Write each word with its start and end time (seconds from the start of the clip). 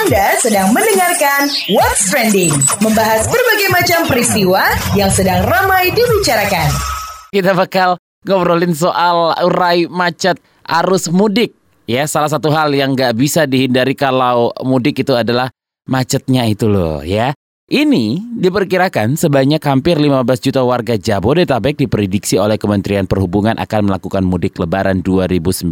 Anda 0.00 0.32
sedang 0.40 0.72
mendengarkan 0.72 1.52
What's 1.76 2.08
Trending, 2.08 2.48
membahas 2.80 3.28
berbagai 3.28 3.68
macam 3.68 4.00
peristiwa 4.08 4.72
yang 4.96 5.12
sedang 5.12 5.44
ramai 5.44 5.92
dibicarakan. 5.92 6.72
Kita 7.28 7.52
bakal 7.52 8.00
ngobrolin 8.24 8.72
soal 8.72 9.36
urai 9.44 9.92
macet 9.92 10.40
arus 10.64 11.12
mudik. 11.12 11.52
Ya, 11.84 12.08
salah 12.08 12.32
satu 12.32 12.48
hal 12.48 12.72
yang 12.72 12.96
nggak 12.96 13.12
bisa 13.12 13.44
dihindari 13.44 13.92
kalau 13.92 14.56
mudik 14.64 15.04
itu 15.04 15.12
adalah 15.12 15.52
macetnya 15.84 16.48
itu 16.48 16.64
loh 16.64 17.04
ya. 17.04 17.36
Ini 17.68 18.24
diperkirakan 18.40 19.20
sebanyak 19.20 19.60
hampir 19.60 20.00
15 20.00 20.24
juta 20.40 20.64
warga 20.64 20.96
Jabodetabek 20.96 21.76
diprediksi 21.76 22.40
oleh 22.40 22.56
Kementerian 22.56 23.04
Perhubungan 23.04 23.60
akan 23.60 23.92
melakukan 23.92 24.24
mudik 24.24 24.56
lebaran 24.56 25.04
2019 25.04 25.68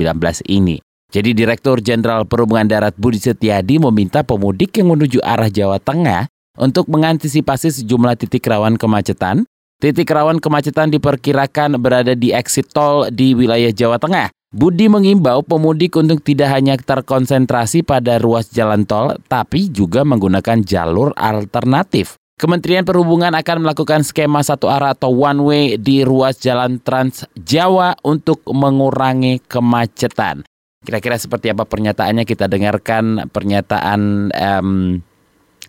ini. 0.53 0.85
Jadi 1.09 1.33
Direktur 1.33 1.81
Jenderal 1.81 2.29
Perhubungan 2.29 2.69
Darat 2.69 2.93
Budi 3.01 3.17
Setiadi 3.17 3.81
meminta 3.81 4.21
pemudik 4.21 4.77
yang 4.77 4.93
menuju 4.93 5.25
arah 5.25 5.49
Jawa 5.49 5.81
Tengah 5.81 6.29
untuk 6.61 6.85
mengantisipasi 6.93 7.73
sejumlah 7.81 8.21
titik 8.21 8.45
rawan 8.45 8.77
kemacetan. 8.77 9.49
Titik 9.81 10.11
rawan 10.13 10.37
kemacetan 10.37 10.93
diperkirakan 10.93 11.81
berada 11.81 12.13
di 12.13 12.29
exit 12.37 12.69
tol 12.77 13.09
di 13.09 13.33
wilayah 13.33 13.73
Jawa 13.73 13.97
Tengah. 13.97 14.29
Budi 14.53 14.93
mengimbau 14.93 15.41
pemudik 15.41 15.97
untuk 15.97 16.21
tidak 16.21 16.53
hanya 16.53 16.77
terkonsentrasi 16.77 17.85
pada 17.85 18.21
ruas 18.21 18.49
jalan 18.53 18.85
tol, 18.85 19.17
tapi 19.33 19.73
juga 19.73 20.05
menggunakan 20.05 20.61
jalur 20.61 21.17
alternatif. 21.17 22.21
Kementerian 22.41 22.87
Perhubungan 22.87 23.35
akan 23.35 23.65
melakukan 23.67 24.05
skema 24.07 24.41
satu 24.41 24.73
arah 24.73 24.97
atau 24.97 25.13
one 25.13 25.41
way 25.45 25.65
di 25.75 26.01
ruas 26.01 26.41
jalan 26.41 26.81
Trans 26.81 27.29
Jawa 27.35 27.99
untuk 28.07 28.41
mengurangi 28.49 29.43
kemacetan. 29.45 30.48
Kira-kira 30.79 31.19
seperti 31.19 31.51
apa 31.51 31.67
pernyataannya 31.67 32.23
kita 32.23 32.47
dengarkan 32.47 33.27
pernyataan 33.35 34.31
um, 34.31 35.03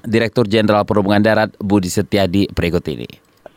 Direktur 0.05 0.48
Jenderal 0.48 0.85
Perhubungan 0.85 1.20
Darat 1.20 1.58
Budi 1.59 1.90
Setiadi 1.90 2.48
berikut 2.54 2.85
ini. 2.88 3.10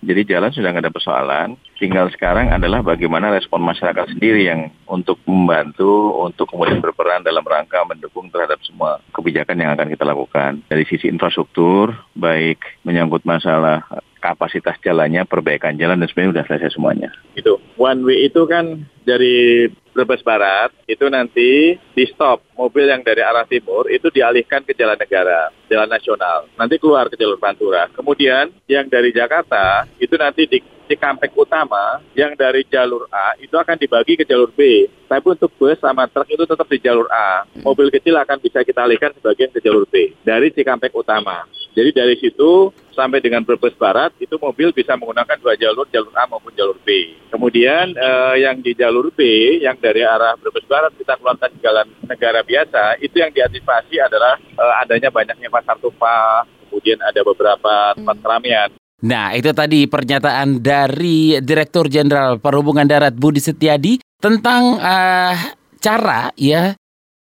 Jadi 0.02 0.26
jalan 0.26 0.50
sudah 0.50 0.74
nggak 0.74 0.90
ada 0.90 0.90
persoalan. 0.90 1.48
Tinggal 1.78 2.10
sekarang 2.10 2.50
adalah 2.50 2.82
bagaimana 2.82 3.30
respon 3.30 3.62
masyarakat 3.62 4.10
sendiri 4.10 4.50
yang 4.50 4.74
untuk 4.90 5.22
membantu, 5.22 6.18
untuk 6.18 6.50
kemudian 6.50 6.82
berperan 6.82 7.22
dalam 7.22 7.46
rangka 7.46 7.86
mendukung 7.86 8.26
terhadap 8.26 8.58
semua 8.66 8.98
kebijakan 9.14 9.62
yang 9.62 9.70
akan 9.78 9.86
kita 9.94 10.02
lakukan. 10.02 10.66
Dari 10.66 10.82
sisi 10.90 11.06
infrastruktur, 11.06 11.94
baik 12.18 12.82
menyangkut 12.82 13.22
masalah 13.22 13.86
kapasitas 14.18 14.74
jalannya, 14.82 15.22
perbaikan 15.22 15.78
jalan 15.78 16.02
dan 16.02 16.10
sebenarnya 16.10 16.32
sudah 16.34 16.46
selesai 16.50 16.74
semuanya. 16.74 17.14
Itu 17.38 17.62
one 17.78 18.02
way 18.02 18.26
itu 18.26 18.42
kan 18.50 18.82
dari 19.06 19.70
Brebes 19.92 20.24
Barat 20.24 20.72
itu 20.88 21.04
nanti 21.12 21.76
di 21.76 22.04
stop 22.08 22.40
mobil 22.56 22.88
yang 22.88 23.04
dari 23.04 23.20
arah 23.20 23.44
timur 23.44 23.86
itu 23.92 24.08
dialihkan 24.08 24.64
ke 24.64 24.72
jalan 24.72 24.96
negara, 24.96 25.52
jalan 25.68 25.88
nasional. 25.88 26.48
Nanti 26.56 26.80
keluar 26.80 27.12
ke 27.12 27.16
jalur 27.20 27.36
Pantura. 27.36 27.92
Kemudian 27.92 28.48
yang 28.64 28.88
dari 28.88 29.12
Jakarta 29.12 29.84
itu 30.00 30.16
nanti 30.16 30.48
di 30.48 30.58
Cikampek 30.92 31.32
Utama 31.32 32.04
yang 32.12 32.36
dari 32.36 32.68
jalur 32.68 33.08
A 33.08 33.32
itu 33.40 33.56
akan 33.56 33.80
dibagi 33.80 34.20
ke 34.20 34.28
jalur 34.28 34.52
B. 34.52 34.92
Tapi 35.08 35.24
untuk 35.24 35.48
bus 35.56 35.80
sama 35.80 36.04
truk 36.04 36.28
itu 36.28 36.44
tetap 36.44 36.68
di 36.68 36.76
jalur 36.84 37.08
A. 37.08 37.48
Mobil 37.64 37.88
kecil 37.88 38.12
akan 38.20 38.36
bisa 38.44 38.60
kita 38.60 38.84
alihkan 38.84 39.16
sebagian 39.16 39.48
ke 39.48 39.64
jalur 39.64 39.88
B 39.88 40.12
dari 40.20 40.52
Cikampek 40.52 40.92
Utama. 40.92 41.48
Jadi 41.72 41.90
dari 41.96 42.20
situ 42.20 42.68
sampai 42.92 43.24
dengan 43.24 43.40
Brebes 43.40 43.72
Barat 43.80 44.12
itu 44.20 44.36
mobil 44.36 44.76
bisa 44.76 44.92
menggunakan 44.92 45.40
dua 45.40 45.56
jalur, 45.56 45.88
jalur 45.88 46.12
A 46.12 46.28
maupun 46.28 46.52
jalur 46.52 46.76
B. 46.84 47.16
Kemudian 47.32 47.96
eh, 47.96 48.44
yang 48.44 48.60
di 48.60 48.76
jalur 48.76 49.08
B, 49.08 49.24
yang 49.64 49.80
dari 49.80 50.04
arah 50.04 50.36
Brebes 50.36 50.68
Barat 50.68 50.92
kita 51.00 51.16
keluarkan 51.16 51.56
jalan 51.64 51.88
negara 52.04 52.44
biasa, 52.44 53.00
itu 53.00 53.16
yang 53.16 53.32
diantisipasi 53.32 53.96
adalah 54.04 54.36
eh, 54.36 54.74
adanya 54.84 55.08
banyaknya 55.08 55.48
pasar 55.48 55.80
tumpah, 55.80 56.44
kemudian 56.68 57.00
ada 57.00 57.24
beberapa 57.24 57.96
tempat 57.96 58.16
keramaian. 58.20 58.68
Nah, 59.02 59.34
itu 59.34 59.50
tadi 59.50 59.90
pernyataan 59.90 60.62
dari 60.62 61.34
Direktur 61.42 61.90
Jenderal 61.90 62.38
Perhubungan 62.38 62.86
Darat 62.86 63.18
Budi 63.18 63.42
Setiadi 63.42 63.98
tentang 64.22 64.78
uh, 64.78 65.34
cara 65.82 66.30
ya 66.38 66.78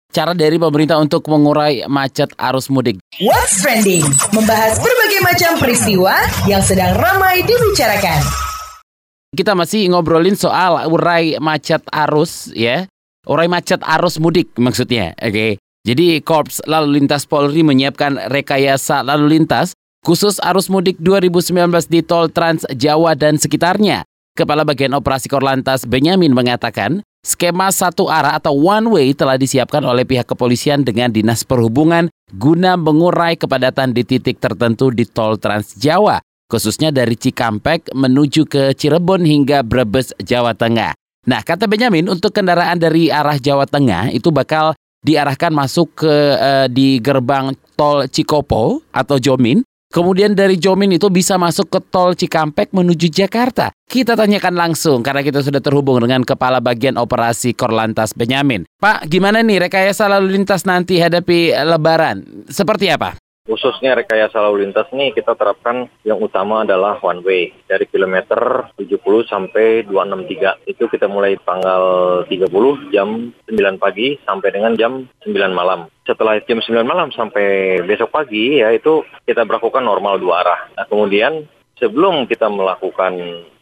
cara 0.09 0.34
dari 0.34 0.57
pemerintah 0.57 0.97
untuk 0.97 1.29
mengurai 1.29 1.85
macet 1.85 2.34
arus 2.34 2.74
mudik. 2.74 2.97
What's 3.22 3.62
Trending, 3.62 4.01
membahas 4.34 4.81
berbagai 4.81 5.22
macam 5.22 5.51
peristiwa 5.62 6.18
yang 6.50 6.66
sedang 6.66 6.97
ramai 6.97 7.46
dibicarakan. 7.46 8.25
Kita 9.38 9.53
masih 9.53 9.94
ngobrolin 9.94 10.34
soal 10.34 10.90
urai 10.90 11.38
macet 11.38 11.85
arus 11.94 12.50
ya. 12.57 12.90
Urai 13.30 13.46
macet 13.46 13.85
arus 13.85 14.18
mudik 14.18 14.50
maksudnya. 14.57 15.13
Oke. 15.22 15.30
Okay. 15.30 15.51
Jadi 15.85 16.19
Korps 16.25 16.66
Lalu 16.66 17.00
Lintas 17.00 17.30
Polri 17.30 17.62
menyiapkan 17.62 18.34
rekayasa 18.34 19.07
lalu 19.07 19.40
lintas 19.40 19.78
khusus 20.06 20.41
arus 20.44 20.68
mudik 20.68 21.00
2019 21.00 21.69
di 21.90 22.02
Tol 22.03 22.30
Trans 22.30 22.66
Jawa 22.74 23.18
dan 23.18 23.40
sekitarnya. 23.40 24.03
Kepala 24.38 24.62
Bagian 24.62 24.94
Operasi 24.94 25.25
Korlantas 25.28 25.90
Benyamin 25.90 26.30
mengatakan, 26.30 27.02
Skema 27.28 27.68
satu 27.74 28.07
arah 28.07 28.40
atau 28.40 28.56
one 28.56 28.88
way 28.88 29.07
telah 29.12 29.36
disiapkan 29.36 29.84
oleh 29.84 30.07
pihak 30.07 30.30
kepolisian 30.31 30.88
dengan 30.88 31.12
Dinas 31.12 31.44
Perhubungan 31.44 32.07
guna 32.31 32.80
mengurai 32.80 33.36
kepadatan 33.36 33.91
di 33.91 34.07
titik 34.07 34.40
tertentu 34.40 34.96
di 34.96 35.03
tol 35.03 35.36
Trans 35.36 35.75
Jawa, 35.75 36.24
khususnya 36.47 36.88
dari 36.88 37.19
Cikampek 37.19 37.91
menuju 37.91 38.47
ke 38.47 38.72
Cirebon 38.72 39.28
hingga 39.28 39.59
Brebes, 39.59 40.16
Jawa 40.24 40.56
Tengah. 40.56 40.96
Nah, 41.28 41.44
kata 41.44 41.68
Benyamin, 41.68 42.07
untuk 42.07 42.31
kendaraan 42.31 42.80
dari 42.80 43.12
arah 43.12 43.36
Jawa 43.36 43.68
Tengah 43.68 44.16
itu 44.16 44.31
bakal 44.31 44.72
diarahkan 45.03 45.52
masuk 45.52 46.00
ke 46.00 46.13
uh, 46.40 46.72
di 46.72 47.03
gerbang 47.03 47.52
tol 47.75 48.07
Cikopo 48.07 48.88
atau 48.96 49.19
Jomin 49.19 49.66
Kemudian 49.88 50.36
dari 50.36 50.59
Jomin 50.59 51.00
itu 51.00 51.08
bisa 51.08 51.40
masuk 51.40 51.72
ke 51.72 51.80
tol 51.88 52.12
Cikampek 52.12 52.75
menuju 52.75 53.08
Jakarta. 53.08 53.72
Kita 53.88 54.20
tanyakan 54.20 54.56
langsung 54.56 55.00
karena 55.00 55.24
kita 55.24 55.40
sudah 55.40 55.64
terhubung 55.64 56.03
dengan 56.03 56.28
Kepala 56.28 56.59
Bagian 56.59 57.00
Operasi 57.00 57.56
Korlantas 57.56 58.12
Benyamin. 58.12 58.68
Pak, 58.84 59.08
gimana 59.08 59.40
nih 59.40 59.64
rekayasa 59.64 60.12
lalu 60.12 60.36
lintas 60.36 60.68
nanti 60.68 61.00
hadapi 61.00 61.56
Lebaran? 61.56 62.48
Seperti 62.52 62.92
apa? 62.92 63.16
Khususnya 63.47 63.96
rekayasa 63.96 64.44
lalu 64.44 64.68
lintas 64.68 64.91
nih 64.91 65.16
kita 65.16 65.31
terapkan 65.40 65.88
yang 66.03 66.19
utama 66.19 66.68
adalah 66.68 67.00
one 67.00 67.24
way 67.24 67.56
dari 67.63 67.88
kilometer 67.88 68.68
70 68.75 69.00
sampai 69.24 69.88
263. 69.88 70.68
Itu 70.68 70.91
kita 70.91 71.08
mulai 71.08 71.40
tanggal 71.40 71.84
30 72.28 72.91
jam 72.91 73.31
9 73.47 73.80
pagi 73.80 74.19
sampai 74.28 74.50
dengan 74.52 74.75
jam 74.75 75.07
9 75.24 75.31
malam. 75.56 75.88
Setelah 76.03 76.44
jam 76.44 76.59
9 76.59 76.84
malam 76.84 77.07
sampai 77.16 77.80
besok 77.88 78.12
pagi 78.12 78.59
ya 78.59 78.75
itu 78.75 79.07
kita 79.24 79.47
berlakukan 79.47 79.88
normal 79.88 80.19
dua 80.19 80.44
arah. 80.44 80.59
Nah 80.75 80.84
kemudian 80.84 81.47
sebelum 81.80 82.28
kita 82.28 82.52
melakukan 82.52 83.16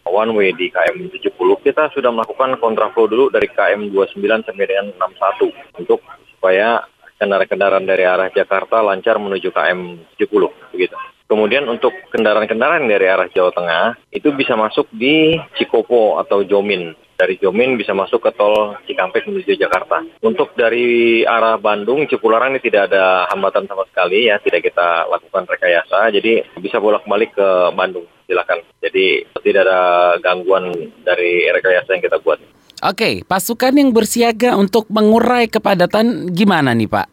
one 0.09 0.31
way 0.33 0.49
di 0.57 0.73
KM 0.73 1.13
70 1.13 1.29
kita 1.61 1.93
sudah 1.93 2.09
melakukan 2.09 2.57
kontraflow 2.57 3.05
dulu 3.05 3.29
dari 3.29 3.45
KM 3.53 3.93
29 3.93 4.49
sampai 4.49 4.65
dengan 4.65 4.97
61 4.97 5.77
untuk 5.77 6.01
supaya 6.33 6.85
kendaraan-kendaraan 7.19 7.85
dari 7.87 8.03
arah 8.03 8.29
Jakarta 8.31 8.83
lancar 8.83 9.19
menuju 9.19 9.49
KM 9.51 9.79
70 10.19 10.75
begitu. 10.75 10.95
Kemudian 11.25 11.65
untuk 11.65 11.89
kendaraan-kendaraan 12.13 12.85
dari 12.85 13.09
arah 13.09 13.25
Jawa 13.33 13.49
Tengah 13.49 13.97
itu 14.13 14.29
bisa 14.37 14.53
masuk 14.53 14.85
di 14.93 15.33
Cikopo 15.57 16.21
atau 16.21 16.45
Jomin. 16.45 16.93
Dari 17.15 17.39
Jomin 17.41 17.79
bisa 17.79 17.97
masuk 17.97 18.21
ke 18.21 18.31
tol 18.35 18.77
Cikampek 18.85 19.25
menuju 19.25 19.57
Jakarta. 19.57 20.05
Untuk 20.21 20.53
dari 20.53 21.23
arah 21.25 21.57
Bandung, 21.57 22.05
Cipularang 22.05 22.53
ini 22.53 22.61
tidak 22.61 22.93
ada 22.93 23.25
hambatan 23.33 23.65
sama 23.65 23.87
sekali 23.89 24.29
ya, 24.29 24.37
tidak 24.37 24.69
kita 24.69 25.09
lakukan 25.09 25.49
rekayasa. 25.49 26.13
Jadi 26.13 26.45
bisa 26.61 26.77
bolak-balik 26.77 27.33
ke 27.33 27.49
Bandung, 27.73 28.05
silakan. 28.29 28.61
Jadi 28.83 29.25
tidak 29.41 29.65
ada 29.65 29.81
gangguan 30.21 30.69
dari 31.01 31.49
rekayasa 31.49 31.97
yang 31.97 32.05
kita 32.05 32.21
buat. 32.21 32.37
Oke, 32.83 33.23
pasukan 33.23 33.71
yang 33.71 33.95
bersiaga 33.95 34.59
untuk 34.59 34.91
mengurai 34.91 35.47
kepadatan 35.47 36.35
gimana 36.35 36.75
nih 36.75 36.91
Pak? 36.91 37.07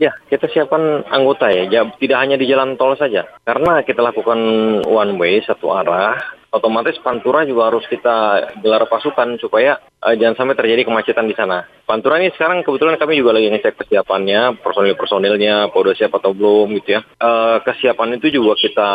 Ya, 0.00 0.16
kita 0.32 0.48
siapkan 0.48 1.04
anggota 1.12 1.52
ya. 1.52 1.68
tidak 2.00 2.18
hanya 2.18 2.40
di 2.40 2.48
jalan 2.48 2.74
tol 2.80 2.96
saja. 2.96 3.28
Karena 3.44 3.84
kita 3.84 4.00
lakukan 4.00 4.40
one 4.88 5.14
way, 5.20 5.44
satu 5.44 5.70
arah, 5.76 6.16
otomatis 6.50 6.98
Pantura 7.04 7.46
juga 7.46 7.70
harus 7.70 7.84
kita 7.86 8.48
gelar 8.64 8.88
pasukan 8.88 9.38
supaya 9.38 9.78
uh, 10.02 10.16
jangan 10.16 10.40
sampai 10.40 10.56
terjadi 10.58 10.88
kemacetan 10.88 11.28
di 11.28 11.36
sana. 11.36 11.68
Pantura 11.86 12.18
ini 12.18 12.32
sekarang 12.34 12.66
kebetulan 12.66 12.98
kami 12.98 13.20
juga 13.20 13.36
lagi 13.36 13.52
ngecek 13.52 13.76
kesiapannya, 13.76 14.58
personil-personilnya, 14.64 15.70
pada 15.70 15.92
siap 15.94 16.16
atau 16.18 16.34
belum 16.34 16.80
gitu 16.82 16.98
ya. 16.98 17.00
Uh, 17.20 17.60
kesiapan 17.62 18.18
itu 18.18 18.40
juga 18.40 18.58
kita 18.58 18.90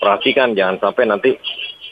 perhatikan, 0.00 0.56
jangan 0.56 0.80
sampai 0.80 1.04
nanti 1.08 1.30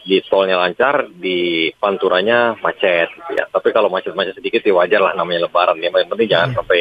di 0.05 0.21
tolnya 0.29 0.61
lancar, 0.61 1.09
di 1.09 1.73
panturanya 1.81 2.55
macet 2.61 3.09
gitu 3.11 3.33
ya. 3.35 3.49
Tapi 3.49 3.73
kalau 3.73 3.89
macet-macet 3.89 4.37
sedikit 4.37 4.61
ya 4.61 4.77
wajar 4.77 5.01
lah 5.01 5.13
namanya 5.17 5.49
lebaran 5.49 5.81
ya. 5.81 5.89
Yang 5.89 6.09
penting 6.13 6.29
jangan 6.29 6.49
hmm. 6.53 6.59
sampai 6.61 6.79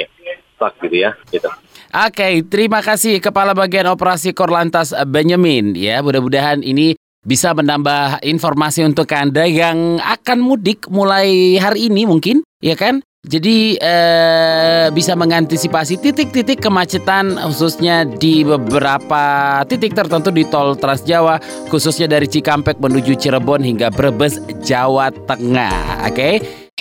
stuck 0.54 0.74
gitu 0.84 0.96
ya. 1.00 1.12
Gitu. 1.32 1.48
Oke, 1.48 1.62
okay, 1.94 2.34
terima 2.44 2.84
kasih 2.84 3.24
Kepala 3.24 3.56
Bagian 3.56 3.88
Operasi 3.88 4.36
Korlantas 4.36 4.92
Benjamin 5.08 5.74
ya. 5.78 6.04
Mudah-mudahan 6.04 6.62
ini 6.62 7.00
bisa 7.24 7.56
menambah 7.56 8.20
informasi 8.20 8.84
untuk 8.84 9.08
Anda 9.16 9.48
yang 9.48 10.04
akan 10.04 10.44
mudik 10.44 10.92
mulai 10.92 11.56
hari 11.56 11.88
ini 11.88 12.04
mungkin, 12.04 12.44
ya 12.60 12.76
kan? 12.76 13.00
Jadi 13.24 13.80
eh, 13.80 14.92
bisa 14.92 15.16
mengantisipasi 15.16 15.96
titik-titik 15.96 16.60
kemacetan 16.60 17.40
khususnya 17.40 18.04
di 18.04 18.44
beberapa 18.44 19.64
titik 19.64 19.96
tertentu 19.96 20.28
di 20.28 20.44
tol 20.44 20.76
Trans 20.76 21.08
Jawa 21.08 21.40
khususnya 21.72 22.12
dari 22.12 22.28
Cikampek 22.28 22.84
menuju 22.84 23.16
Cirebon 23.16 23.64
hingga 23.64 23.96
Brebes 23.96 24.44
Jawa 24.60 25.08
Tengah. 25.24 26.04
Oke. 26.04 26.12
Okay? 26.12 26.34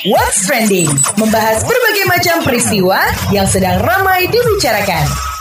What's 0.03 0.43
trending? 0.51 0.91
Membahas 1.15 1.63
berbagai 1.63 2.11
macam 2.11 2.37
peristiwa 2.43 2.99
yang 3.31 3.47
sedang 3.47 3.79
ramai 3.79 4.27
dibicarakan. 4.27 5.32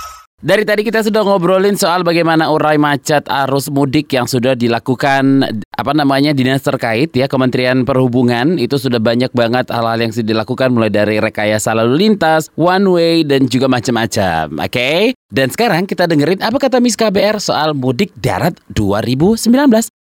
Dari 0.42 0.66
tadi 0.66 0.82
kita 0.82 1.06
sudah 1.06 1.22
ngobrolin 1.22 1.78
soal 1.78 2.02
bagaimana 2.02 2.50
urai 2.50 2.82
macet 2.82 3.30
arus 3.30 3.70
mudik 3.70 4.10
yang 4.10 4.26
sudah 4.26 4.58
dilakukan 4.58 5.46
apa 5.70 5.94
namanya 5.94 6.34
dinas 6.34 6.66
terkait 6.66 7.14
ya 7.14 7.30
Kementerian 7.30 7.86
Perhubungan 7.86 8.58
itu 8.58 8.82
sudah 8.82 8.98
banyak 8.98 9.30
banget 9.38 9.70
hal-hal 9.70 10.02
yang 10.02 10.10
sudah 10.10 10.34
dilakukan 10.34 10.74
mulai 10.74 10.90
dari 10.90 11.22
rekayasa 11.22 11.78
lalu 11.78 12.10
lintas, 12.10 12.50
one 12.58 12.90
way 12.90 13.22
dan 13.22 13.46
juga 13.46 13.70
macam-macam. 13.70 14.66
Oke? 14.66 14.74
Okay? 14.74 15.02
Dan 15.30 15.54
sekarang 15.54 15.86
kita 15.86 16.10
dengerin 16.10 16.42
apa 16.42 16.58
kata 16.58 16.82
Miss 16.82 16.98
KBR 16.98 17.38
soal 17.38 17.78
mudik 17.78 18.10
darat 18.18 18.58
2019. 18.74 19.46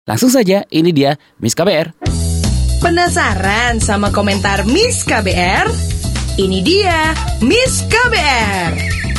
Langsung 0.09 0.33
saja, 0.33 0.65
ini 0.73 0.89
dia 0.89 1.13
Miss 1.45 1.53
KBR. 1.53 1.93
Penasaran 2.81 3.77
sama 3.77 4.09
komentar 4.09 4.65
Miss 4.65 5.05
KBR? 5.05 5.69
Ini 6.41 6.59
dia 6.65 7.13
Miss 7.45 7.85
KBR. 7.85 9.12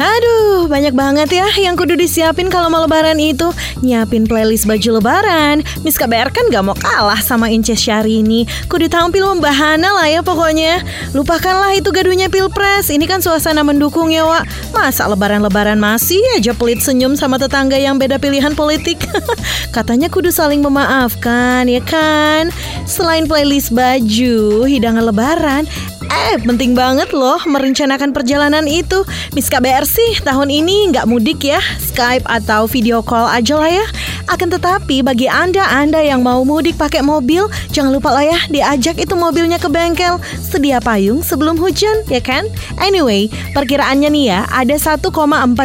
Aduh, 0.00 0.64
banyak 0.64 0.96
banget 0.96 1.28
ya 1.28 1.44
yang 1.60 1.76
kudu 1.76 1.92
disiapin 1.92 2.48
kalau 2.48 2.72
mau 2.72 2.80
lebaran 2.80 3.20
itu. 3.20 3.52
Nyiapin 3.84 4.24
playlist 4.24 4.64
baju 4.64 4.96
lebaran. 4.96 5.60
Miss 5.84 6.00
KBR 6.00 6.32
kan 6.32 6.48
gak 6.48 6.64
mau 6.64 6.72
kalah 6.72 7.20
sama 7.20 7.52
Inces 7.52 7.84
Syahrini. 7.84 8.48
Kudu 8.72 8.88
tampil 8.88 9.28
membahana 9.28 9.92
lah 9.92 10.08
ya 10.08 10.24
pokoknya. 10.24 10.80
Lupakanlah 11.12 11.76
itu 11.76 11.92
gaduhnya 11.92 12.32
pilpres. 12.32 12.88
Ini 12.88 13.04
kan 13.04 13.20
suasana 13.20 13.60
mendukung 13.60 14.08
ya, 14.08 14.24
Wak. 14.24 14.72
Masa 14.72 15.04
lebaran-lebaran 15.04 15.76
masih 15.76 16.24
aja 16.32 16.56
pelit 16.56 16.80
senyum 16.80 17.12
sama 17.12 17.36
tetangga 17.36 17.76
yang 17.76 18.00
beda 18.00 18.16
pilihan 18.16 18.56
politik? 18.56 19.04
Katanya 19.76 20.08
kudu 20.08 20.32
saling 20.32 20.64
memaafkan, 20.64 21.68
ya 21.68 21.84
kan? 21.84 22.48
Selain 22.88 23.28
playlist 23.28 23.76
baju, 23.76 24.64
hidangan 24.64 25.04
lebaran, 25.04 25.68
Eh, 26.10 26.38
penting 26.42 26.74
banget 26.74 27.14
loh 27.14 27.38
merencanakan 27.46 28.10
perjalanan 28.10 28.66
itu. 28.66 29.06
Miss 29.34 29.46
KBR 29.46 29.86
sih 29.90 30.22
tahun 30.22 30.54
ini 30.54 30.94
nggak 30.94 31.10
mudik 31.10 31.42
ya, 31.42 31.58
Skype 31.82 32.22
atau 32.30 32.70
video 32.70 33.02
call 33.02 33.26
aja 33.26 33.58
lah 33.58 33.66
ya. 33.66 33.86
Akan 34.28 34.52
tetapi 34.52 35.00
bagi 35.00 35.30
Anda-Anda 35.30 36.04
yang 36.04 36.20
mau 36.20 36.44
mudik 36.44 36.76
pakai 36.76 37.00
mobil, 37.00 37.48
jangan 37.72 37.94
lupa 37.94 38.12
lah 38.12 38.26
ya 38.26 38.38
diajak 38.50 39.00
itu 39.00 39.14
mobilnya 39.16 39.56
ke 39.56 39.70
bengkel. 39.70 40.20
Sedia 40.42 40.82
payung 40.82 41.24
sebelum 41.24 41.56
hujan, 41.56 42.04
ya 42.10 42.20
kan? 42.20 42.44
Anyway, 42.82 43.30
perkiraannya 43.56 44.10
nih 44.10 44.24
ya, 44.34 44.40
ada 44.50 44.76
1,4 44.76 45.08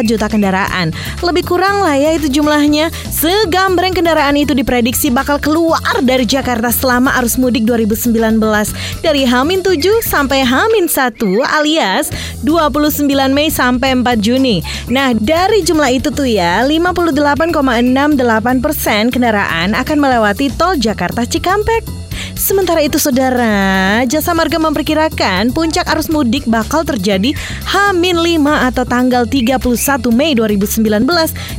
juta 0.06 0.26
kendaraan. 0.30 0.94
Lebih 1.20 1.44
kurang 1.44 1.82
lah 1.82 1.98
ya 1.98 2.16
itu 2.16 2.30
jumlahnya. 2.30 2.88
Segambreng 3.10 3.96
kendaraan 3.96 4.38
itu 4.38 4.54
diprediksi 4.54 5.10
bakal 5.10 5.42
keluar 5.42 5.98
dari 6.04 6.28
Jakarta 6.28 6.70
selama 6.70 7.16
arus 7.18 7.40
mudik 7.40 7.66
2019 7.66 8.38
dari 9.02 9.24
Hamin 9.24 9.64
7 9.64 10.04
sampai 10.04 10.44
Hamin 10.44 10.86
1 10.86 11.16
alias 11.42 12.12
29 12.44 13.08
Mei 13.32 13.48
sampai 13.48 13.96
4 13.96 14.20
Juni. 14.20 14.60
Nah, 14.92 15.16
dari 15.16 15.64
jumlah 15.64 15.90
itu 15.90 16.12
tuh 16.12 16.28
ya, 16.28 16.62
58,68 16.62 18.55
persen 18.64 19.12
kendaraan 19.12 19.74
akan 19.74 19.98
melewati 19.98 20.52
tol 20.54 20.78
Jakarta 20.78 21.26
Cikampek. 21.26 22.05
Sementara 22.36 22.84
itu 22.84 23.00
saudara, 23.00 24.04
Jasa 24.04 24.36
Marga 24.36 24.60
memperkirakan 24.60 25.56
puncak 25.56 25.88
arus 25.88 26.12
mudik 26.12 26.44
bakal 26.44 26.84
terjadi 26.84 27.32
H-5 27.64 28.44
atau 28.44 28.84
tanggal 28.84 29.24
31 29.24 29.56
Mei 30.12 30.36
2019 30.36 30.84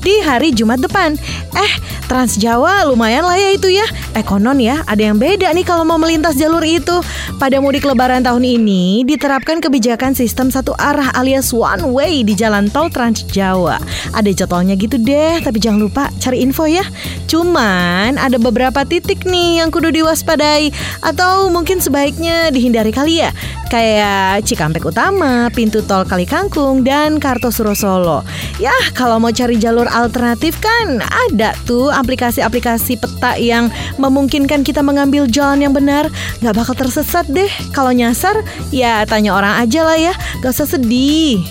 di 0.05 0.21
hari 0.21 0.53
Jumat 0.53 0.77
depan. 0.77 1.17
Eh, 1.57 1.73
Trans 2.05 2.37
Jawa 2.37 2.85
lumayan 2.85 3.25
lah 3.25 3.35
ya 3.35 3.57
itu 3.57 3.73
ya. 3.73 3.83
Ekonon 4.13 4.61
ya, 4.61 4.85
ada 4.85 5.01
yang 5.01 5.17
beda 5.17 5.49
nih 5.49 5.65
kalau 5.65 5.81
mau 5.81 5.97
melintas 5.97 6.37
jalur 6.37 6.61
itu. 6.61 7.01
Pada 7.41 7.57
mudik 7.57 7.83
lebaran 7.83 8.21
tahun 8.21 8.45
ini 8.45 9.01
diterapkan 9.03 9.57
kebijakan 9.59 10.13
sistem 10.13 10.53
satu 10.53 10.77
arah 10.77 11.09
alias 11.17 11.51
one 11.51 11.89
way 11.89 12.21
di 12.21 12.37
jalan 12.37 12.69
tol 12.69 12.87
Trans 12.87 13.25
Jawa. 13.27 13.81
Ada 14.13 14.45
jadwalnya 14.45 14.77
gitu 14.77 15.01
deh, 15.01 15.41
tapi 15.41 15.57
jangan 15.57 15.89
lupa 15.89 16.13
cari 16.21 16.45
info 16.45 16.69
ya. 16.69 16.85
Cuman 17.25 18.15
ada 18.21 18.37
beberapa 18.37 18.85
titik 18.85 19.25
nih 19.25 19.65
yang 19.65 19.73
kudu 19.73 19.89
diwaspadai 19.89 20.66
atau 21.03 21.51
mungkin 21.51 21.79
sebaiknya 21.83 22.49
dihindari 22.53 22.91
kali 22.93 23.21
ya 23.25 23.31
kayak 23.67 24.47
Cikampek 24.47 24.87
Utama, 24.87 25.51
pintu 25.51 25.83
tol 25.83 26.07
Kali 26.07 26.23
Kangkung 26.23 26.81
dan 26.87 27.19
Kartosuro 27.19 27.75
Solo. 27.75 28.23
Ya, 28.57 28.73
kalau 28.95 29.19
mau 29.19 29.29
cari 29.29 29.59
jalur 29.59 29.85
alternatif 29.91 30.57
kan 30.63 31.03
ada 31.03 31.53
tuh 31.67 31.91
aplikasi-aplikasi 31.91 32.97
peta 32.97 33.35
yang 33.37 33.67
memungkinkan 33.99 34.63
kita 34.63 34.79
mengambil 34.81 35.27
jalan 35.27 35.61
yang 35.61 35.75
benar. 35.75 36.07
Gak 36.39 36.55
bakal 36.55 36.73
tersesat 36.79 37.27
deh. 37.27 37.51
Kalau 37.75 37.91
nyasar, 37.91 38.41
ya 38.71 39.03
tanya 39.03 39.35
orang 39.35 39.59
aja 39.61 39.83
lah 39.83 39.99
ya. 39.99 40.13
Gak 40.41 40.55
usah 40.55 40.67
sedih. 40.79 41.43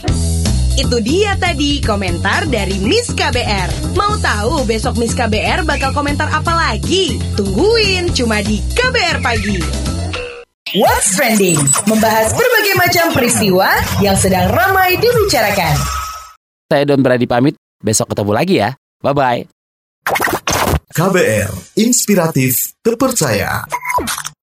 Itu 0.77 1.01
dia 1.01 1.33
tadi 1.41 1.81
komentar 1.81 2.53
dari 2.53 2.77
Miss 2.85 3.09
KBR. 3.09 3.97
Mau 3.97 4.13
tahu 4.21 4.61
besok 4.69 5.01
Miss 5.01 5.17
KBR 5.17 5.65
bakal 5.65 5.97
komentar 5.97 6.29
apa 6.29 6.53
lagi? 6.53 7.17
Tungguin 7.33 8.13
cuma 8.13 8.45
di 8.45 8.61
KBR 8.77 9.25
Pagi. 9.25 9.57
What's 10.77 11.17
Trending? 11.17 11.57
Membahas 11.89 12.37
berbagai 12.37 12.77
macam 12.77 13.07
peristiwa 13.17 13.73
yang 14.05 14.21
sedang 14.21 14.53
ramai 14.53 15.01
dibicarakan. 15.01 15.81
Saya 16.69 16.85
Don 16.85 17.01
Brady 17.01 17.25
pamit, 17.25 17.57
besok 17.81 18.13
ketemu 18.13 18.33
lagi 18.37 18.55
ya. 18.61 18.77
Bye-bye. 19.01 19.49
KBR, 20.93 21.81
inspiratif, 21.81 22.77
terpercaya. 22.85 23.65